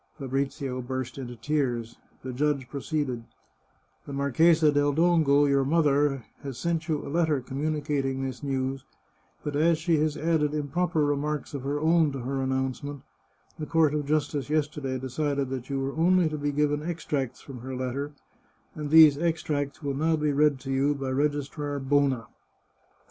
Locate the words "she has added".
9.77-10.55